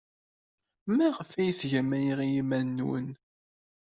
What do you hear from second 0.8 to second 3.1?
Maɣef ay tgam aya i yiman-nwen?